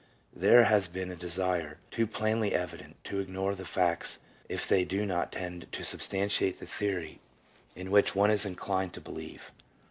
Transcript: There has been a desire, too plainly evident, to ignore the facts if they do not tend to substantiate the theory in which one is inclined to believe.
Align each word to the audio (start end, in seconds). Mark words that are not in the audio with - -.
There 0.35 0.63
has 0.63 0.87
been 0.87 1.11
a 1.11 1.15
desire, 1.15 1.77
too 1.91 2.07
plainly 2.07 2.55
evident, 2.55 2.95
to 3.03 3.19
ignore 3.19 3.53
the 3.53 3.65
facts 3.65 4.17
if 4.49 4.67
they 4.67 4.83
do 4.83 5.05
not 5.05 5.31
tend 5.31 5.67
to 5.73 5.83
substantiate 5.83 6.59
the 6.59 6.65
theory 6.65 7.19
in 7.75 7.91
which 7.91 8.15
one 8.15 8.31
is 8.31 8.43
inclined 8.43 8.93
to 8.93 8.99
believe. 9.01 9.51